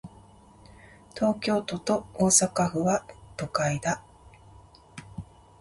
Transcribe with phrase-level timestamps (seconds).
[1.13, 3.05] 東京都と大阪府は、
[3.37, 4.03] 都会だ。